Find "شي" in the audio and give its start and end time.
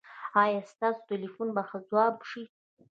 2.29-2.43